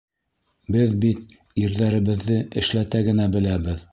[0.75, 3.89] Беҙ бит ирҙәребеҙҙе эшләтә генә беләбеҙ!